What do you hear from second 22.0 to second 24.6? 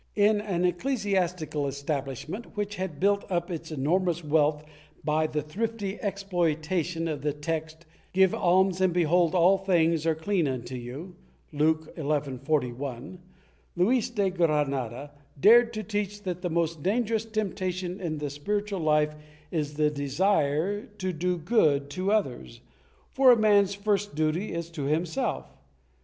others, for a man's first duty